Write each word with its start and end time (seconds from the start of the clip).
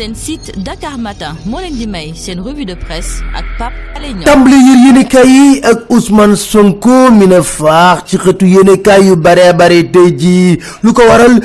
seen 0.00 0.14
site 0.14 0.52
Dakar 0.64 0.96
Matin 0.96 1.36
moo 1.44 1.60
leen 1.60 1.76
di 1.76 1.86
may 1.86 2.14
seen 2.16 2.40
revue 2.40 2.64
de 2.64 2.72
presse 2.74 3.20
ak 3.36 3.44
Pape 3.58 3.76
Alé 3.96 4.14
Niang. 4.16 4.48
Yër 4.48 4.78
yéenekaay 4.86 5.28
yi 5.28 5.60
ak 5.60 5.90
Ousmane 5.92 6.36
Sonko 6.40 7.10
mi 7.12 7.26
ne 7.28 7.42
faax 7.44 8.06
ci 8.08 8.16
xëtu 8.16 8.46
yéenekaay 8.48 9.04
yu 9.10 9.16
bare 9.16 9.52
bare 9.52 9.82
tey 9.92 10.08
jii 10.16 10.56
lu 10.82 10.94
ko 10.96 11.02
waral 11.08 11.36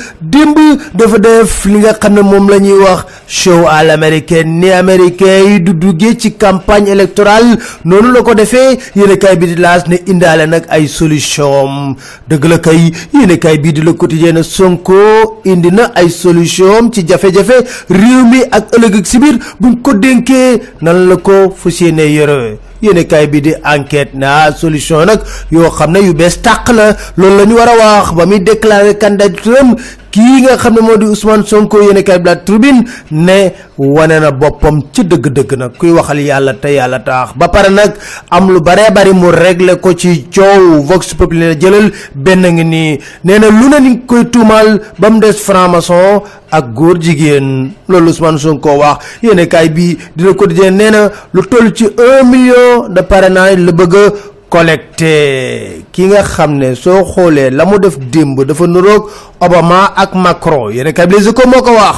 dafa 0.96 1.18
def 1.18 1.64
li 1.66 1.78
nga 1.82 2.08
ne 2.08 2.22
moom 2.22 2.48
wax 2.48 3.04
show 3.28 3.66
à 3.68 3.84
l'américaine 3.84 4.58
ni 4.60 4.70
américain 4.70 5.38
yi 5.50 5.60
du 5.60 5.74
ci 6.18 6.32
campagne 6.32 6.88
électorale. 6.88 7.58
Bi 9.36 9.46
di 9.46 9.60
ne 9.60 10.56
ay 10.70 10.86
solution 10.88 11.94
dëgg 12.28 12.44
la 12.48 12.58
kay 12.58 12.90
yéenekaay 13.12 13.58
bii 13.58 13.72
di 13.74 13.80
Le 13.82 13.92
Quotidien 13.92 14.42
Sonko 14.42 15.42
ay 15.44 16.08
solution 16.10 16.90
ci 16.90 17.04
jafe-jafe 17.06 17.64
ak 18.50 18.74
ëllëg 18.76 18.94
ak 19.00 19.06
si 19.06 19.18
biir 19.18 19.38
buñ 19.60 19.76
ko 19.82 19.94
dénkee 19.94 20.60
nan 20.82 21.08
la 21.08 21.16
ko 21.16 21.50
fas 21.56 21.80
yéene 21.80 22.06
yore. 22.12 22.58
Yéenekaay 22.82 23.26
bi 23.26 23.40
di 23.40 23.52
enquête 23.64 24.12
na 24.14 24.52
solution 24.52 25.04
nag 25.06 25.20
yoo 25.50 25.70
xam 25.70 25.92
ne 25.92 26.00
yu 26.00 26.12
bees 26.14 26.40
tàq 26.42 26.68
la. 26.72 26.92
Loolu 27.16 27.36
la 27.38 27.44
ñu 27.46 27.54
war 27.56 27.68
a 27.68 27.76
wax 27.76 28.12
ba 28.14 28.26
muy 28.26 28.40
déclarer 28.40 28.98
candidature 28.98 29.76
kii 30.16 30.40
nga 30.48 30.56
xam 30.56 30.74
ne 30.74 30.80
moo 30.80 30.96
di 30.96 31.04
Ousmane 31.12 31.44
Sonko 31.44 31.76
yéenekaay 31.84 32.18
bi 32.24 32.28
la 32.30 32.36
tribune 32.36 32.84
ne 33.10 33.52
wane 33.76 34.16
na 34.20 34.30
boppam 34.30 34.80
ci 34.92 35.02
dëgg-dëgg 35.04 35.50
nag 35.60 35.72
kuy 35.78 35.90
waxal 35.92 36.20
yàlla 36.20 36.54
te 36.54 36.72
ba 37.36 37.48
pare 37.48 37.68
nag 37.70 37.92
am 38.30 38.48
lu 38.50 38.60
baree 38.60 38.88
bari 38.96 39.12
mu 39.12 39.28
régler 39.30 39.76
ko 39.80 39.92
ci 39.92 40.24
coow 40.34 40.80
Vox 40.88 41.12
Populi 41.14 41.38
ne 41.40 41.54
jëlal 41.60 41.92
benn 42.14 42.46
ngi 42.48 42.64
nii 42.64 42.98
nee 43.24 43.38
na 43.38 43.48
lu 43.50 43.68
ne 43.68 43.78
ni 43.80 44.00
koy 44.08 44.24
tuumaal 44.32 44.80
ba 44.98 45.10
mu 45.10 45.20
des 45.20 45.36
franc-maçon 45.36 46.22
ak 46.50 46.72
góor 46.74 46.96
jigéen. 47.00 47.72
Loolu 47.88 48.08
Ousmane 48.10 48.38
Sonko 48.38 48.78
wax. 48.78 48.98
Yéenekaay 49.22 49.68
bi 49.68 49.98
dina 50.16 50.32
ko 50.34 50.46
di 50.46 50.54
nee 50.70 50.90
na 50.90 51.10
lu 51.34 51.42
toll 51.50 51.72
ci 51.74 51.84
un 51.84 52.24
million 52.30 52.88
de 52.88 53.00
parrainage 53.02 53.58
la 53.58 53.72
bëgg 53.72 53.94
collecté. 54.56 55.84
Ki 55.92 56.08
nga 56.08 56.22
xam 56.24 56.56
ne 56.60 56.74
soo 56.74 57.04
xoolee 57.04 57.50
la 57.50 57.64
mu 57.68 57.78
def 57.78 57.98
démb 57.98 58.40
dafa 58.44 58.66
nuroog 58.66 59.10
Obama 59.40 59.92
ak 59.96 60.14
Macron. 60.14 60.70
Yéenekaay 60.72 61.06
bi 61.06 61.16
Les 61.20 61.28
ko 61.32 61.72
wax. 61.76 61.96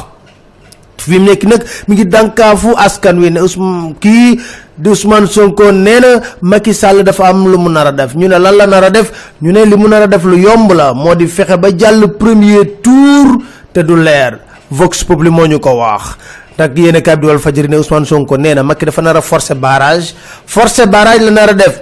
Fi 0.99 1.19
mu 1.19 1.27
nekk 1.31 1.45
nag 1.47 1.63
mi 1.87 1.95
ngi 1.95 2.05
dànkaafu 2.07 2.75
askan 2.77 3.19
wi 3.23 3.31
ne 3.31 3.41
Ousmane 3.41 3.95
kii 4.01 4.41
di 4.77 4.89
Ousmane 4.91 5.27
Sonko 5.27 5.71
nee 5.73 6.01
na 6.01 6.21
Macky 6.43 6.75
Sall 6.75 7.03
dafa 7.03 7.29
am 7.31 7.47
lu 7.47 7.59
mu 7.59 7.69
nar 7.71 7.87
a 7.87 7.93
def. 7.93 8.15
Ñu 8.15 8.27
ne 8.29 8.39
lan 8.39 8.57
la 8.57 8.67
nar 8.67 8.85
a 8.85 8.91
def? 8.91 9.13
Ñu 9.43 9.53
ne 9.53 9.65
li 9.65 9.77
mu 9.77 9.89
nar 9.89 10.03
a 10.03 10.07
def 10.07 10.25
lu 10.25 10.37
yomb 10.39 10.73
la 10.73 10.93
moo 10.95 11.15
di 11.15 11.27
fexe 11.27 11.57
ba 11.57 11.69
jàll 11.77 12.09
premier 12.19 12.81
tour 12.83 13.39
te 13.73 13.81
du 13.83 13.95
leer. 13.97 14.39
Vox 14.71 15.05
Populi 15.05 15.31
moo 15.31 15.47
ñu 15.47 15.61
ko 15.61 15.71
wax. 15.79 16.17
Kaay 16.59 16.69
bi 16.75 16.91
di 16.91 17.27
Walf 17.27 17.43
Fadjri 17.43 17.69
ne 17.69 17.77
Ousmane 17.77 18.05
Sonko 18.05 18.37
nee 18.37 18.55
na 18.55 18.63
Macky 18.65 18.85
dafa 18.87 19.01
nar 19.03 19.17
a 19.17 19.21
forcer 19.23 19.55
barrage. 19.55 20.13
Forcer 20.47 20.87
barrage 20.89 21.23
la 21.23 21.31
nar 21.31 21.49
a 21.51 21.55
def 21.55 21.81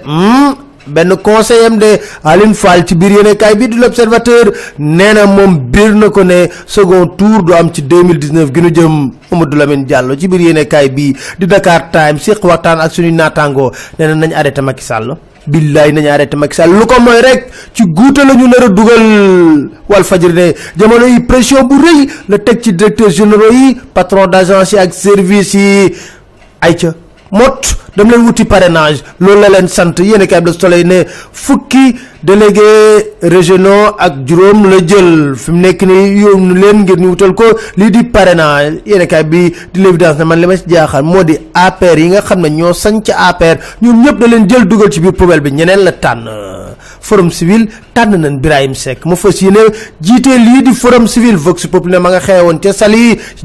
benn 0.87 1.15
conseil 1.23 1.65
am 1.65 1.77
de 1.77 1.99
Aline 2.23 2.53
Fall 2.53 2.85
ci 2.85 2.95
biir 2.95 3.11
yéen 3.11 3.35
kaay 3.35 3.55
bi 3.55 3.67
di 3.67 3.77
l'Observateur 3.77 4.51
nee 4.79 5.13
na 5.13 5.25
moom 5.25 5.57
biir 5.71 5.93
na 5.95 6.09
ko 6.09 6.23
ne 6.23 6.47
second 6.65 7.07
tour 7.17 7.43
du 7.43 7.53
am 7.53 7.71
ci 7.73 7.81
2019 7.83 8.51
gi 8.53 8.61
nu 8.61 8.71
jëm 8.73 9.11
Mamadou 9.31 9.57
Lamine 9.57 9.85
Diallo 9.85 10.15
ci 10.17 10.27
biir 10.27 10.41
yéen 10.41 10.65
kaay 10.67 10.89
bi 10.89 11.15
di 11.39 11.45
Dakar 11.47 11.89
Times 11.91 12.19
séq 12.23 12.43
waxtaan 12.43 12.79
ak 12.81 12.91
suñuy 12.91 13.11
naataangoo 13.11 13.71
nee 13.99 14.07
na 14.07 14.15
nañ 14.15 14.33
arrêté 14.33 14.61
Macky 14.61 14.83
Sall. 14.83 15.15
Billaay 15.47 15.91
nañu 15.93 16.09
arrêté 16.09 16.35
Macky 16.35 16.55
Sall. 16.55 16.71
Lu 16.71 16.85
ko 16.85 16.99
mooy 17.01 17.21
rek 17.21 17.47
ci 17.73 17.83
guute 17.85 18.17
la 18.19 18.33
ñu 18.35 18.47
nar 18.47 18.63
a 18.65 18.69
dugal. 18.69 19.69
Walf 19.89 20.07
Fadjri 20.07 20.33
ne 20.33 20.53
jamono 20.77 21.05
yi 21.07 21.21
pression 21.21 21.63
bu 21.67 21.75
rëy 21.79 22.07
la 22.27 22.37
teg 22.39 22.61
ci 22.61 22.73
directeur 22.73 23.09
généraux 23.09 23.51
yi 23.51 23.77
patron 23.93 24.27
d'agence 24.27 24.73
ak 24.73 24.93
service 24.93 25.53
yi. 25.53 25.93
Ayca 26.61 26.93
mot 27.31 27.61
dem 27.97 28.09
leen 28.11 28.23
wuti 28.25 28.45
parrainage. 28.45 29.01
Loolu 29.19 29.41
la 29.41 29.49
leen 29.49 29.67
sant. 29.67 29.97
Yéen 29.99 30.21
a 30.21 30.39
Le 30.39 30.51
Soleil 30.53 30.85
ne 30.85 31.03
fukki 31.33 31.95
délégués 32.23 33.13
régionaux 33.21 33.95
ak 33.97 34.13
juróom 34.25 34.69
la 34.69 34.77
jël. 34.85 35.33
Fi 35.35 35.51
mu 35.51 35.59
nekk 35.61 35.81
nii 35.83 36.21
yónnu 36.21 36.53
leen 36.61 36.83
ngir 36.83 36.97
ñu 36.99 37.09
wutal 37.09 37.33
ko 37.33 37.45
lii 37.77 37.91
di 37.91 38.03
parrainage. 38.03 38.81
Yéen 38.85 39.01
a 39.11 39.23
bi 39.23 39.53
di 39.73 39.81
l'évidence 39.81 40.19
man 40.23 40.39
li 40.39 40.57
si 40.57 40.63
jaaxal 40.69 41.03
moo 41.03 41.23
APR 41.53 41.97
yi 41.99 42.07
nga 42.09 42.21
xam 42.21 42.41
ne 42.41 42.73
sañ 42.73 43.01
ca 43.03 43.27
APR 43.29 43.57
ñoom 43.81 44.03
ñëpp 44.03 44.19
da 44.19 44.27
leen 44.27 44.47
jël 44.49 44.65
dugal 44.67 44.91
ci 44.91 44.99
biir 44.99 45.13
poubelle 45.13 45.41
bi. 45.41 45.51
Ñeneen 45.51 45.83
la 45.83 45.91
tànn 45.91 46.56
forum 47.01 47.31
civil 47.31 47.67
tànn 47.93 48.15
nañ 48.21 48.39
Birahim 48.41 48.73
Seck. 48.75 49.05
Mu 49.05 49.15
fas 49.15 49.41
yéene 49.41 49.59
jiite 50.01 50.37
lii 50.37 50.61
di 50.63 50.73
forum 50.73 51.07
civil 51.07 51.37
Vox 51.37 51.67
Populi 51.67 51.97
ma 51.99 52.09
nga 52.09 52.19
xewoon 52.19 52.59
ci 52.61 52.69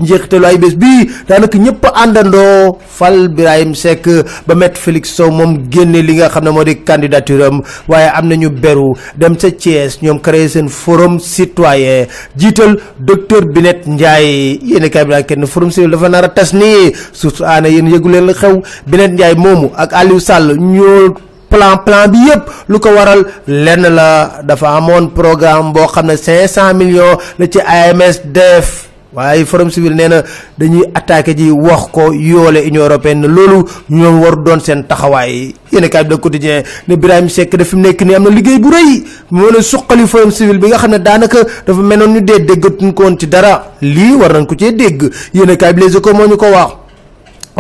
njeexitalu 0.01 0.45
ay 0.47 0.57
bés 0.59 0.75
bi 0.77 1.09
daanaka 1.29 1.59
ñëpp 1.59 1.83
àndandoo 1.95 2.79
fal 2.87 3.29
Birahim 3.29 3.75
Seck 3.75 4.07
ba 4.47 4.55
met 4.55 4.77
Félix 4.79 5.15
Sow 5.17 5.31
moom 5.31 5.69
génne 5.71 6.03
li 6.03 6.15
nga 6.19 6.29
xam 6.29 6.45
ne 6.45 6.51
moo 6.51 6.65
di 6.65 6.77
candidature 6.85 7.45
am. 7.47 7.63
Waaye 7.89 8.09
am 8.15 8.29
nañu 8.29 8.51
beru 8.51 8.95
dem 9.17 9.37
ca 9.37 9.49
Thiès 9.51 9.99
ñoom 10.03 10.21
créé 10.21 10.49
seen 10.49 10.69
forum 10.69 11.19
citoyen. 11.21 12.07
Jiital 12.37 12.77
docteur 12.99 13.45
Binet 13.53 13.87
Ndiaye. 13.87 14.59
Yéen 14.63 14.89
kay 14.91 15.05
bi 15.05 15.23
kenn 15.27 15.47
forum 15.47 15.71
civil 15.71 15.91
dafa 15.91 16.09
nar 16.09 16.25
a 16.25 16.29
tas 16.29 16.53
nii. 16.53 16.93
Surtout 17.13 17.45
aana 17.45 17.69
yéen 17.69 17.89
yëgu 17.89 18.09
leen 18.09 18.27
la 18.27 18.35
xew. 18.35 18.63
Binet 18.87 19.13
Ndiaye 19.13 19.35
moomu 19.35 19.71
ak 19.77 19.93
Aliou 19.93 20.21
Sall 20.21 20.57
ñoo 20.59 21.15
plan 21.53 21.77
plan 21.85 22.09
bi 22.09 22.19
yëpp 22.29 22.43
lu 22.73 22.81
ko 22.81 22.89
waral 22.97 23.21
lenn 23.47 23.85
la 23.93 24.41
dafa 24.43 24.77
amoon 24.81 25.11
programme 25.13 25.73
boo 25.77 25.87
xam 25.93 26.07
ne 26.09 26.17
500 26.17 26.73
millions 26.75 27.19
la 27.39 27.47
ci 27.47 27.61
AMS 27.61 28.17
def. 28.25 28.89
Waaye 29.13 29.45
forum 29.45 29.69
civil 29.71 29.93
nee 29.93 30.09
na 30.09 30.23
dañuy 30.59 30.85
attaqué 30.95 31.35
ji 31.37 31.51
wax 31.53 31.91
ko 31.93 32.13
yoole 32.17 32.65
union 32.65 32.85
européenne 32.89 33.27
loolu 33.29 33.69
ñoom 33.91 34.23
war 34.23 34.37
doon 34.37 34.61
seen 34.61 34.85
taxawaay. 34.89 35.53
Yéen 35.73 35.89
kaay 35.91 36.05
da 36.09 36.17
quotidien 36.17 36.63
ne 36.89 36.97
Birahim 36.97 37.29
Seck 37.29 37.55
dafa 37.57 37.77
nekk 37.77 38.01
ni 38.07 38.15
am 38.15 38.23
na 38.25 38.31
liggéey 38.31 38.59
bu 38.59 38.71
rëy. 38.73 39.05
Moo 39.31 39.61
suqali 39.61 40.07
forum 40.07 40.31
civil 40.31 40.59
bi 40.59 40.69
nga 40.69 40.79
xam 40.79 40.91
ne 40.93 40.99
daanaka 40.99 41.45
dafa 41.67 41.81
meloon 41.83 42.15
ñu 42.15 42.21
dee 42.23 42.39
déggatuñ 42.41 42.93
ko 42.95 43.03
woon 43.03 43.19
ci 43.19 43.27
dara. 43.29 43.73
Lii 43.83 44.15
war 44.17 44.33
nañ 44.33 44.47
ko 44.47 44.55
cee 44.59 44.73
dégg. 44.73 45.13
Yéen 45.35 45.57
kaay 45.59 45.75
bi 45.75 45.83
Les 45.83 45.93
ñu 45.93 46.37
ko 46.37 46.47
wax 46.51 46.82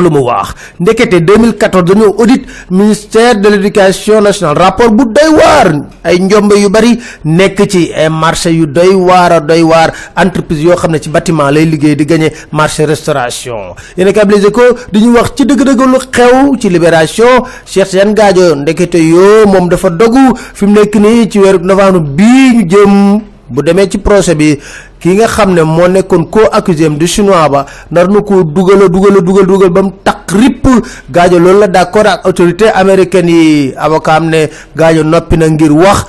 lu 0.01 0.11
mu 0.11 0.21
wax. 0.25 0.55
Ndekete 0.81 1.21
2014 1.21 1.85
dañoo 1.85 2.15
audit 2.19 2.45
ministère 2.71 3.37
de 3.41 3.49
l'éducation 3.49 4.21
nationale. 4.21 4.59
Rapport 4.59 4.91
bu 4.91 5.05
doy 5.05 5.29
waar. 5.37 5.73
Ay 6.05 6.19
njombe 6.19 6.55
yu 6.57 6.69
bari 6.71 6.99
nekk 7.25 7.67
ci. 7.69 7.93
Ay 7.95 8.09
marché 8.09 8.51
yu 8.51 8.67
doy 8.67 8.95
waar 8.95 9.33
a 9.33 9.41
doy 9.41 9.63
waar. 9.63 9.93
Entreprise 10.17 10.63
yoo 10.63 10.77
xam 10.77 10.93
ne 10.93 10.99
ci 11.01 11.09
bâtiment 11.11 11.51
lay 11.51 11.65
liggéey 11.67 11.95
di 11.97 12.05
gagné 12.07 12.33
marché 12.53 12.85
restauration. 12.87 13.75
Yéen 13.97 14.09
a 14.09 14.25
Les 14.33 14.47
Échos 14.47 14.75
di 14.93 15.01
ñu 15.01 15.13
wax 15.15 15.33
ci 15.37 15.45
dëgg-dëgg 15.45 15.81
lu 15.87 15.99
xew 16.11 16.57
ci 16.59 16.69
libération. 16.71 17.45
Cheikh 17.67 17.89
Tidiane 17.89 18.15
Gadio 18.15 18.55
ndekete 18.55 18.97
yoo 18.99 19.47
moom 19.47 19.69
dafa 19.69 19.91
dogu. 19.91 20.35
Fi 20.55 20.67
mu 20.67 20.73
nekk 20.73 20.95
nii 20.97 21.29
ci 21.29 21.39
weeru 21.39 21.59
novembre 21.63 22.01
bii 22.01 22.53
ñu 22.57 22.67
jëm 22.69 23.32
bu 23.53 23.63
demee 23.63 23.89
ci 23.89 23.99
procès 23.99 24.35
bi 24.35 24.59
ki 25.01 25.15
nga 25.17 25.27
xam 25.27 25.53
ne 25.55 25.63
moo 25.63 25.89
nekkoon 25.89 26.25
koo 26.31 26.49
accusé 26.51 26.89
di 26.91 27.07
chinois 27.07 27.49
ba 27.49 27.67
nar 27.91 28.09
na 28.09 28.21
ko 28.23 28.43
dugal 28.45 28.83
a 28.85 28.89
dugal 28.89 29.21
dugal 29.23 29.71
ba 29.71 29.83
mu 29.83 29.93
takk 30.05 30.31
ripp. 30.33 30.67
Gaajo 31.11 31.39
loolu 31.39 31.59
la 31.61 31.67
d'accord 31.69 32.07
ak 32.07 32.27
autorité 32.27 32.69
américaine 32.73 33.29
yi 33.29 33.75
avocat 33.77 34.17
am 34.17 34.29
ne 34.31 34.47
gaajo 34.77 35.03
noppi 35.05 35.37
na 35.37 35.49
ngir 35.49 35.73
wax 35.73 36.07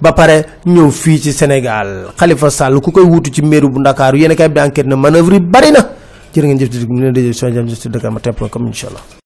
ba 0.00 0.12
pare 0.12 0.44
ñëw 0.66 0.90
fii 0.90 1.18
ci 1.20 1.32
Sénégal. 1.32 2.08
Khalifa 2.16 2.50
Sall 2.50 2.80
ku 2.80 2.90
koy 2.90 3.04
wutu 3.04 3.30
ci 3.30 3.42
mairie 3.42 3.68
bu 3.68 3.80
Ndakaaru 3.80 4.16
yéen 4.18 4.34
kay 4.34 4.48
bi 4.48 4.60
enquête 4.60 4.86
na 4.86 4.96
manœuvre 4.96 5.34
yi 5.34 5.40
bari 5.40 5.70
na. 5.72 5.80
Jërë 6.34 6.46
ngeen 6.46 6.58
jëf 6.60 6.70
di 6.70 6.86
ne 6.92 7.12
dëjë 7.12 7.32
so 7.32 7.48
jam 7.50 7.68
ci 7.68 7.88
Dakar 7.88 8.10
ma 8.12 8.20
tepp 8.20 8.48
comme 8.50 8.66
incha 8.68 8.88
allah 8.88 9.16